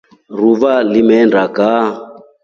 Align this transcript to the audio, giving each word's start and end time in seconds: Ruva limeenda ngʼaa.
Ruva 0.37 0.73
limeenda 0.91 1.41
ngʼaa. 1.49 1.85